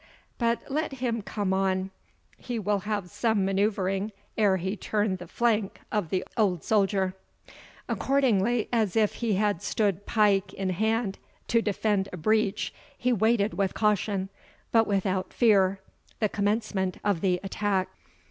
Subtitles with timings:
[0.39, 1.91] But let him come on
[2.35, 7.13] he will have some manoeuvring ere he turn the flank of the old soldier."
[7.87, 11.19] Accordingly, as if he had stood pike in hand
[11.49, 14.29] to defend a breach, he waited with caution,
[14.71, 15.79] but without fear,
[16.19, 17.87] the commencement of the attack.